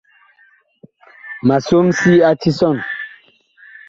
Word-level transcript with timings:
Ma 1.47 1.57
som 1.67 1.85
si 1.99 2.13
a 2.29 2.31
tisɔn. 2.41 2.77